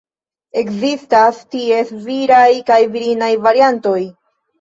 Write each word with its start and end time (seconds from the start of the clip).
Ekzistas 0.59 1.41
ties 1.55 1.91
viraj 2.05 2.47
kaj 2.71 2.79
virinaj 2.95 3.29
variantoj. 3.49 4.01